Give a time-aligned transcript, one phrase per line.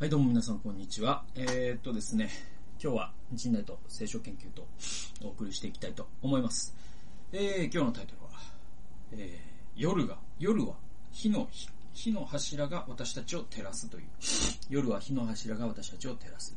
[0.00, 1.24] はい、どうも皆さん、こんにちは。
[1.34, 2.30] えー、っとですね、
[2.80, 4.64] 今日は人内と聖書研究と
[5.24, 6.72] お送りしていきたいと思います。
[7.32, 8.28] えー、今日のタイトルは、
[9.10, 10.76] えー、夜が、夜は
[11.10, 11.48] 火の、
[11.94, 14.04] 火の柱が私たちを照らすという。
[14.70, 16.56] 夜は火の柱が私たちを照らす。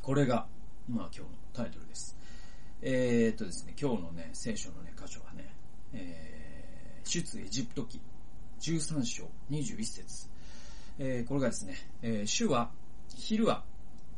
[0.00, 0.46] これが、
[0.88, 2.16] まあ今日のタイトルです。
[2.82, 5.52] えー、っとですね、今日のね、聖書のね、箇所はね、
[5.92, 8.00] えー、出エジプト記
[8.60, 10.37] 13章21節
[10.98, 12.70] えーこれがですね、えー主は、
[13.16, 13.64] 昼は、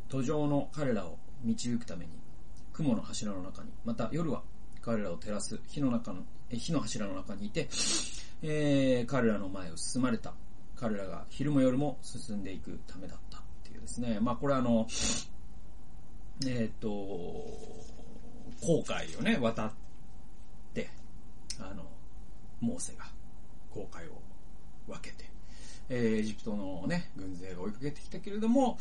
[0.08, 2.12] 途上の彼らを導くために、
[2.72, 4.42] 雲の柱の中に、また夜は
[4.82, 7.68] 彼らを照らす火の中の、えー火の柱の中にいて、
[8.42, 10.34] えー彼らの前を進まれた。
[10.76, 14.18] 彼らが昼も夜も進んでいくためだったっていうですね。
[14.20, 14.86] まあこれあの、
[16.46, 16.88] えっ、と、
[18.62, 19.72] 航海をね、渡っ
[20.72, 20.88] て、
[21.58, 21.84] あの、
[22.60, 23.04] モーセが
[23.70, 24.22] 航海を
[24.86, 25.29] 分けて、
[25.90, 28.78] えエジプトのね、軍勢が追いかけてきたけれども、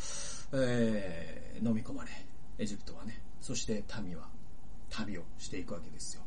[0.52, 2.10] えー飲み込まれ、
[2.58, 4.28] エジプトはね、そして民は
[4.88, 6.22] 旅をしていくわけですよ。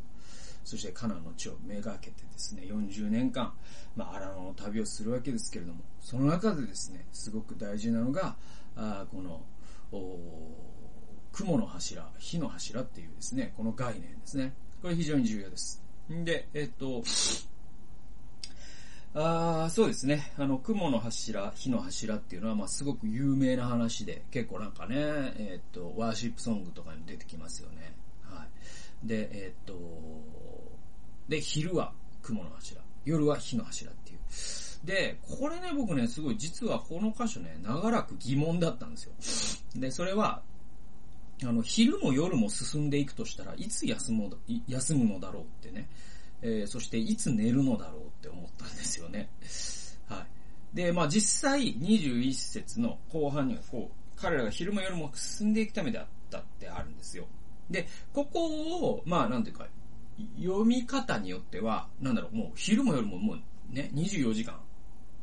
[0.63, 3.53] そしてカナンの地をめがけてですね、40年間、
[3.95, 8.35] まあ、荒野の旅をするわけですけれども、その中でですね、すごく大事なのが、
[8.75, 9.41] あこの、
[11.31, 14.53] 雲の柱、火の柱っていうですね、この概念ですね。
[14.81, 15.81] これ非常に重要です。
[16.11, 17.03] んで、えっと、
[19.15, 20.33] あーそうですね。
[20.37, 27.93] あの、雲の柱、火の柱っていうのは、まあ、すごく有名な話で、結構なんかね、えっと、ワーシップソングとかにも出てきますよね。
[28.23, 28.45] は
[29.03, 29.07] い。
[29.07, 29.75] で、えっと、
[31.29, 34.19] で、昼は雲の柱、夜は火の柱っていう。
[34.83, 39.79] で、これね、僕ね、すごい、実はこの箇所ね、長らく疑問だったんですよ。
[39.79, 40.41] で、それは、
[41.43, 44.29] あの、昼も夜も進んでいくとしたらいつ休む
[45.05, 45.87] のだろうってね。
[46.43, 49.29] えーそしていつ寝るのだろうって思ったんですよね。
[50.07, 50.25] は
[50.73, 50.75] い。
[50.75, 57.25] で、まあ実際21節の後半にはこう、彼らが昼も夜も進んでいくためであったってあるんですよ。
[57.69, 58.45] で、ここ
[58.89, 59.67] を、まあなんていうか、
[60.37, 64.59] 読み方によっては、なんだろう、もう昼も夜ももうね、24時間、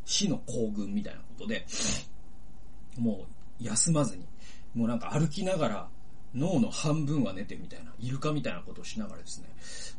[0.05, 1.67] 死の行軍みたいなことで、
[2.99, 3.27] も
[3.61, 4.27] う休まずに、
[4.75, 5.89] もうなんか歩きながら、
[6.35, 9.49] 脳の半分は寝てみたいな、イルカみたいなことをしながらですね、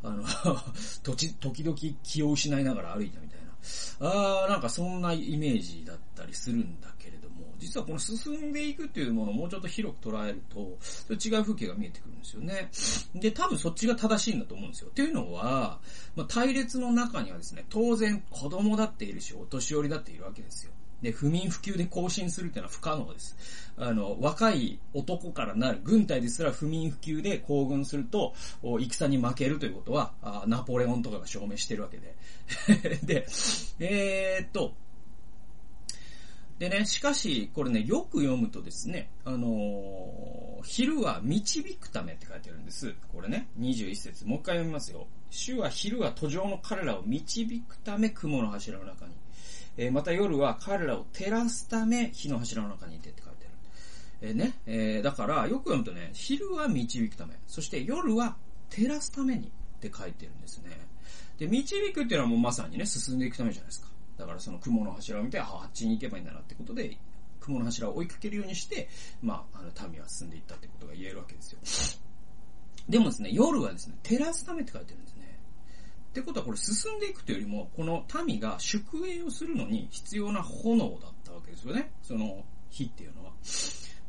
[0.02, 0.24] あの、
[1.02, 3.52] とち時々気を失いながら歩いたみたいな、
[4.00, 12.70] あーなんかそんなイメージだったりするんだけれども、実はこの進んでいくっていうものをもうちょっと広く捉えると、それ違う風景が見えてくるんですよね。
[13.14, 14.88] で、多分そっちが正しいんだと思うんですよ。
[14.88, 15.80] っていうのは、
[16.16, 20.72] まあ、隊列の中にはですね、当然子供だっているし、お年寄りだっているわけですよ。
[21.02, 23.36] で、不眠不休で行進するっていうのは不可能です。
[23.76, 30.12] あの、若い男からなる軍隊ですら不眠不休で行軍すると、戦に負けるということは、
[30.46, 32.16] ナポレオンとかが証明してるわけで。
[33.04, 33.26] で、
[33.80, 34.74] えーっと、
[36.58, 42.94] でね、しかし、これね、よく読むとですね、あのー昼は導くためって書いてあるんです。
[43.12, 44.26] これね、21節。
[44.26, 45.06] もう一回読みますよ。
[45.30, 49.12] 主は昼は途上の彼らを導くため雲の柱の中に。
[49.76, 53.56] えーまた夜は彼らを照らすため火の柱の中にいてって書いてある。
[54.22, 58.36] えーね、えーだから、よく読むとね、昼は導くため、そして夜は
[58.70, 60.70] 照らすためにって書いてるんですね。
[61.38, 63.88] で、導くっていうのはもうまさにね、進んでいくためじゃないですか。
[64.18, 66.96] だからその雲の柱を見て、ああ、あっちに行けばいいんだなってことで、
[67.40, 68.88] 雲の柱を追いかけるようにして、
[69.20, 71.58] まあ、あの、民は進んでいったってことが言えるわけですよ。
[72.88, 75.31] でもですね、夜はですね、照らすためって書いてるんですね。
[76.12, 81.90] ってことはこれ進んでいくというよりも、この民が宿営をするのに必要な炎だったわけですよね。
[82.02, 83.32] その火っていうのは。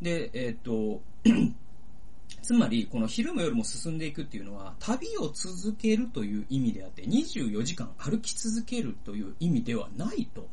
[0.02, 1.02] で、えーっと、
[2.44, 10.50] つまり、この昼も夜も進んでいくっていうのは、旅を続けるという意味であって、24時間歩き続けるという意味ではないと、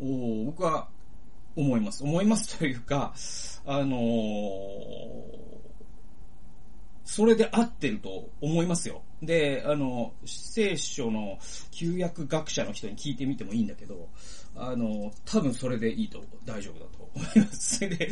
[0.00, 0.88] お僕は
[1.56, 2.04] 思います。
[2.04, 3.12] 思いますというか、
[3.66, 5.65] あのー
[7.06, 9.02] それで合ってると思いますよ。
[9.22, 11.38] で、あの、聖書の
[11.70, 14.08] 旧約学者の人に聞いてみてもいいんだけど、
[14.58, 17.76] あの、多分それでいいと、大丈夫だと思います。
[17.76, 18.10] そ れで、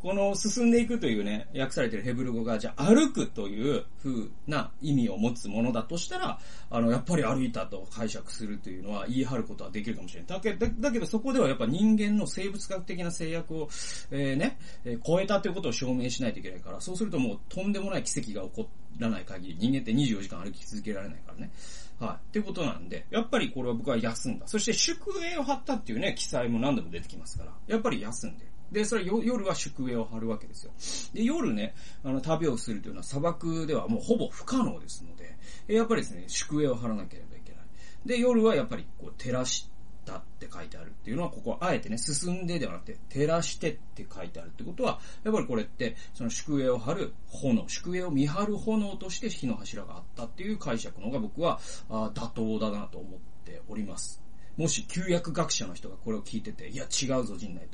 [0.00, 6.38] この進んでいくというね、訳されてるヘブル語が、じゃあ歩くという風な意味を持つものだとしたら、
[6.70, 10.28] あの、やっぱり歩いたと解釈するというのは言い張ることはできるかもしれない。
[10.28, 13.68] だけだだけどそこではやっぱ人間の生物学的な制約を、
[14.10, 18.68] えーね、えー超えたということを証明しないといけないから、そうするともうとんでもない奇跡が起こ
[18.98, 21.50] らない限り、人間って24時間歩き続けられないからね。
[21.98, 22.28] はい。
[22.28, 24.46] ってことなんで、やっぱりこれは僕は休んだ。
[24.48, 28.50] そして宿営を張ったっていうね、記載も何度も出てきますから、やっぱり休んでる。
[28.72, 30.72] で、それよ夜は宿営を張るわけですよ。
[31.12, 35.36] で、夜ね、あの、旅をするというのは砂漠ではもうほぼ不可能ですので、
[35.74, 37.62] やっぱりですね、宿営を張らなければいけない。
[38.06, 39.68] で、夜はやっぱりこう照らし
[40.02, 54.20] ったって書いてあるっていうのは、ここはあえてね、進んでではなくて、照らしてって書いてあるってことは、やっぱりこれって、その宿営を張る炎、宿営を見張る炎として火の柱があったっていう解釈の方が僕はあ妥当だなと思っております。
[54.56, 57.66] もし旧約学者の人がこれを聞いてて、いや違うぞ陣内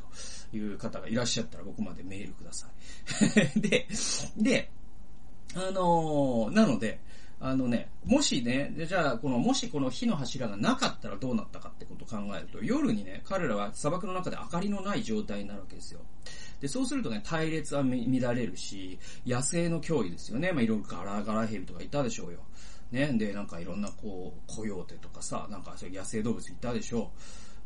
[0.51, 2.69] という方がいらっしゃったら僕までメールくださ
[3.57, 3.59] い。
[3.61, 3.89] で、
[4.37, 4.71] で、
[5.55, 7.01] あのー、なので、
[7.41, 16.01] あのね、もしね、じゃあ、この、もしこの火の柱がなかったらどうなったかってことを考えると、夜にね、彼らは砂漠の中で明かりのない状態になるわけですよ。
[16.61, 20.51] で、そうするとね、隊列は乱れるし、野生の脅威ですよね。
[20.51, 22.41] まあ、いろいろガラガラヘビとかいたでしょうよ。
[22.91, 27.13] ね、で、なんかいろんなこう、コヨーテとかさ、なんかそういう野生動物いたでしょ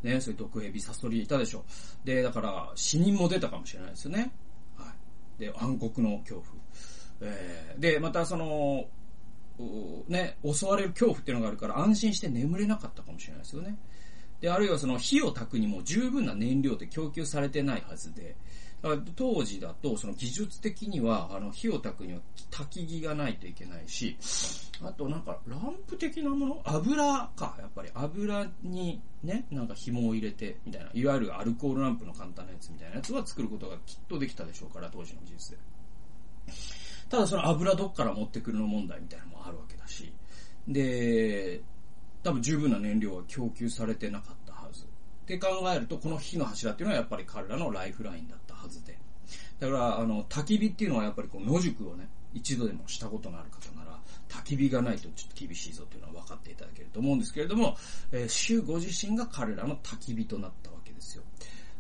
[0.03, 0.07] う。
[0.07, 1.65] ね、そういう毒蛇、サソリいたでしょ
[2.05, 2.07] う。
[2.07, 4.33] で、だから、死人も出たかもしれないですよね。
[4.77, 4.93] は
[5.39, 5.41] い。
[5.41, 6.45] で、暗黒の恐怖。
[7.23, 8.89] えー、で、またその、
[10.08, 13.76] ね、襲われる恐怖っていうのがあるから安心して眠れなかったかもしれないですよね。
[14.40, 18.37] で、あるいはその火を焚くにも十分な燃料って供給されてないはずで、
[19.14, 22.19] 当時だとその技術的にはあの火を焚くには
[22.50, 24.16] 焚き木がないといけないし、
[24.82, 26.62] あとなんかランプ的なもの？
[26.64, 35.58] 油か、やっぱり油にね、なんか紐を入れてみたいな、いわゆるアルコールランプの簡単なやつみたいなやつは作ることがきっとできたでしょうから、当時の技術で。
[37.12, 40.11] ただその油どっから持ってくるの問題みたいなのもあるわけだし、
[40.67, 41.61] で、
[42.23, 44.85] 多分十分な燃料は供給されてなかったはず。
[44.85, 44.87] っ
[45.26, 48.99] て考えると、この火の柱っていうのはやっぱり彼らのライフラインだったはずで。
[49.61, 53.99] だから、あの、焚き火っていうのはやっぱりこう野宿をね、一度でもしたことのある方なら、
[54.31, 57.76] 焚き火がないとちょっと厳しいぞというのは分かっていただけると思うんですけれども、
[58.11, 61.25] えー、主ご自身が彼らの焚き火となったわけですよ。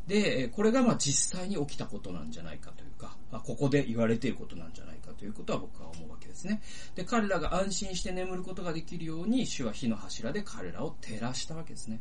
[0.06, 6.60] で、これがまあ実際に起きたことなんじゃないかというか、ここで言われていることなんじゃないかということは僕は思うわけですね。
[6.96, 12.00] で、彼らが安心して眠ることができるように、主は火の柱で彼らを照らしたわけですね。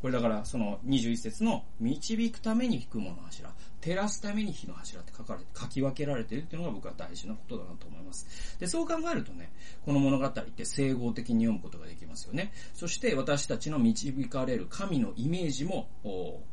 [0.00, 3.52] これだから、その21節の導くために雲の柱、
[3.82, 8.56] 照らすために火の柱って書かれて、書き分けられているっていうのが僕は大事なことだなと思います。
[8.58, 9.52] で、そう考えるとね、
[9.84, 12.52] この物語って整合的に読むことができますよね。
[12.72, 15.90] そして私たちの導かれる神のイメージも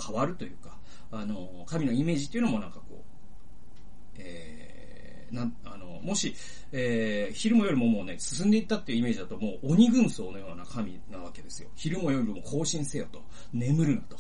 [0.06, 0.78] 変わるというか、
[1.12, 3.20] あの、神のイメージっていうのもなんかこう、
[4.20, 4.69] えー、
[5.32, 6.36] な、あの、もし、
[6.72, 11.70] えー、昼も夜ももうね、進んでいったっていうイメージだともう鬼軍曹のような神なわけですよ。
[11.76, 13.22] 昼も夜も更新せよと。
[13.54, 14.18] 眠るなと。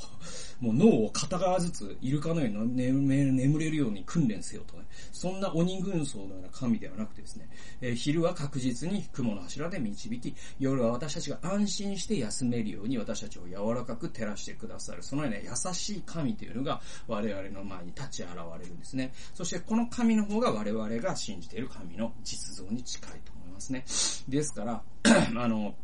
[0.59, 4.83] もう脳を片側ずつイルカのように眠れるように訓練せよとね。
[5.11, 7.49] そんな鬼軍曹のような神ではなくてですね、
[7.81, 15.03] えー、昼は確実に雲の柱で導き、夜は私たちが安心して休めるように私たちを柔らかく照らしてくださる。
[15.03, 19.13] そのような優しい神というのが我々の前に立ち現れるんですね。
[19.33, 23.85] そしてこの神の方が我々が信じている神の実像に近いと思いますね。
[24.27, 24.83] ですから、
[25.41, 25.75] あの、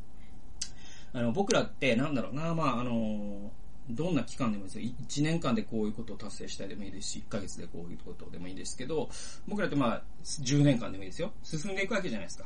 [1.13, 3.51] あの、僕らって、なんだろうな、まあ、あの、
[3.89, 4.91] どんな期間でもいいですよ。
[5.07, 9.09] 1年間でこういうことを達成したいでもいいですし、1ヶ月でこういうことでもいいですけど、
[9.47, 11.31] 僕らってまあ、10年間でもいいですよ。
[11.43, 12.45] 進んでいくわけじゃないですか。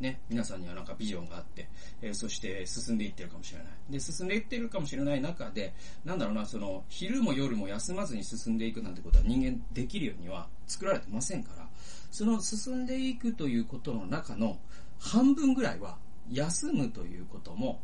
[0.00, 1.68] ね、皆さんにはなんかビジョンがあって、
[2.02, 3.66] えー、そして進んでいってるかもしれない。
[3.90, 5.74] で、進んでいってるかもしれない中で、
[6.04, 11.68] なんだろうな、その、昼も夜も休まずに進んでいくなんてことは人間できるようには作られてませんから、
[12.10, 14.58] その進んでいくということの中の
[14.98, 15.98] 半分ぐらいは
[16.30, 17.80] 休むということも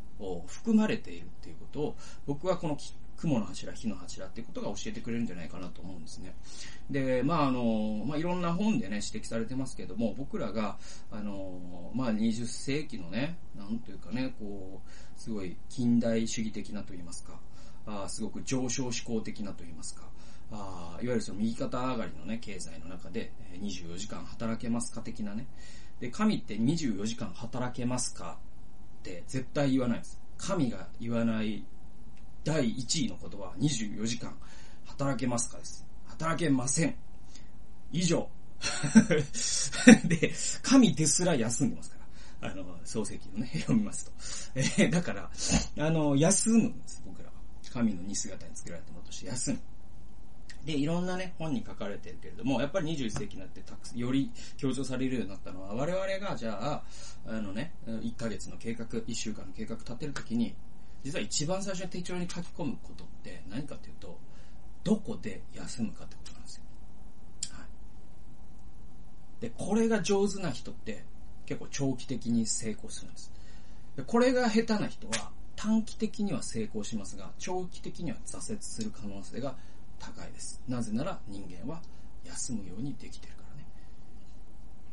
[0.46, 1.96] 含まれているっていうことを
[2.26, 2.76] 僕はこの
[3.16, 6.34] 雲の柱、火の柱っていうことが教えてくれるんじゃないかなと思うんですね。
[6.90, 10.76] で、まああの、まあいろんな本でね、指摘されてますけども、僕らが、
[11.10, 17.38] あの、まあ20世紀のね、なんというかね、こう、すごい近代主義的なと言いますか、
[17.86, 20.02] あすごく上昇志向的なと言いますか、
[20.50, 25.46] あいわゆるその右肩上がりのね、経済の中で24時間働けますか的なね。
[26.00, 28.38] で、神って24時間働けますか
[29.00, 30.20] って絶対言わないです。
[30.36, 31.64] 神が言わない
[32.44, 34.36] 第1位の言葉は24時間
[34.84, 35.86] 働けますかです。
[36.06, 36.94] 働けません。
[37.92, 38.28] 以上。
[40.04, 40.32] で、
[40.62, 41.96] 神ですら休んでますか
[42.40, 42.52] ら。
[42.52, 44.12] あの、創世記のね、読みますと。
[44.54, 45.30] えー、だから、
[45.78, 47.34] あの、休むんです、僕らは。
[47.72, 49.58] 神の似姿に作られたものとして休む。
[50.64, 56.82] で、いろんなね、本に書かれてるけれども、やっぱり21世紀になってたくより強調されるようになったのは、我々がじゃあ、
[57.26, 60.54] あのね、1ヶ月の計画、1週間の計画立てるときに、
[61.02, 64.18] 実は一番最初に手帳に書き込むことって何かっていうと、
[64.84, 66.62] どこで休むかってことなんですよ。
[67.50, 69.42] はい。
[69.42, 71.04] で、これが上手な人って
[71.44, 73.32] 結構長期的に成功するんです。
[73.96, 79.56] で、これが下手な人は短期的には成功しますが、長期的には挫折する可能性が
[79.98, 80.60] 高いです。
[80.68, 81.80] なぜなら人間は
[82.24, 83.43] 休むようにできているから。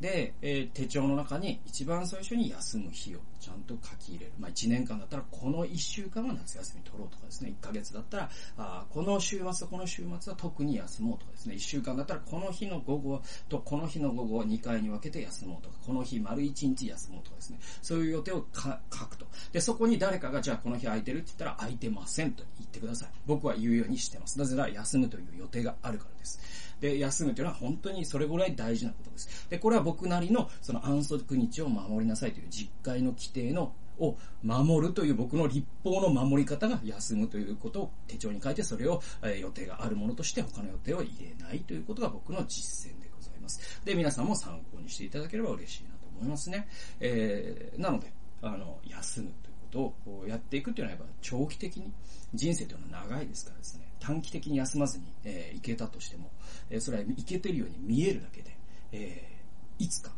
[0.01, 4.33] で、えー、手帳の中に一番最初に休む日をちゃんと書き入れる。
[4.39, 19.27] まあ、1年間だったらこの1週間は夏休み取ろうとかですね、1ヶ月だったら、あこの週末とこの週末は特に休もうとかですね、1週間だったらこの日の午後とこの日の午後を2回に分けて休もうとか、この日丸1日休もうとかですね、そういう予定を書くと。
[19.51, 23.09] で、そこに誰かがじゃあこの日空いてるって言ったら空いてませんと言ってください。
[23.27, 24.39] 僕は言うようにしてます。
[24.39, 26.39] なぜなら休むという予定があるからです。
[26.81, 29.47] で、休むというのは本当にそれぐらい大事なことです。
[29.49, 43.81] で、これは僕僕なりのその安息日を守りなさいという実会の規定のを守るという僕の立法の守り方が休むということを手帳に書いてそれを、え予定があるものとして他の予定を入れないということが僕の実践でございます。
[43.83, 46.67] で、皆さんも参考にしていただければ嬉しいなと思いますね。
[47.01, 51.91] えー、なので、あの、休むということをやっていくというのはやっぱ長期的に
[52.33, 56.31] 人生というのは長いですからですね、短期的に休まずに、えー、いけたとしても、
[56.69, 58.57] えー、それはいけてるように見えるだけで、
[58.93, 59.40] えー、
[59.81, 60.11] いつか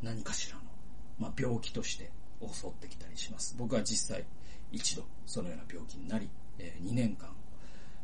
[0.00, 0.62] 何かしらの、
[1.18, 3.56] まあ、病気として襲ってきたりします。
[3.58, 4.24] 僕は実際
[4.70, 6.28] 一度そのような病気になり、
[6.58, 7.28] えー、2年間、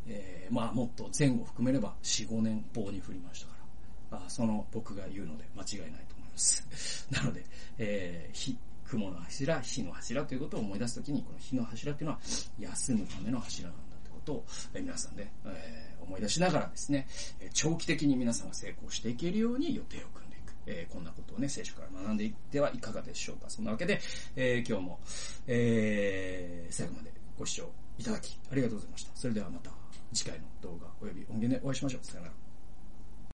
[0.08, 3.54] えー、まあもっと前後含めれば4、5年棒に振りましたか
[4.10, 6.66] ら、あその僕が言うので間違いないと思います。
[7.12, 7.44] なので、
[7.78, 12.20] えー、火、雲の柱、火の柱ということを思い出すときに、この火の柱というのは
[12.58, 17.06] 休むための柱なんだということを、え、皆さんで、えー、思い出しながらですね、
[17.52, 20.31] 長期的に皆さんが成功していけるように予定を組んで
[20.66, 23.48] えー、こんなことをね、聖書から学んでいってはいかがでしょうか。
[23.48, 24.00] そんなわけで、
[24.36, 25.00] えー、今日も、
[25.46, 29.10] えー、最後までご視聴いただきありがとうございました。
[29.14, 29.70] それではまた
[30.12, 32.06] 次回の動画及び音源でお会いしましょう。
[32.06, 32.51] さよなら。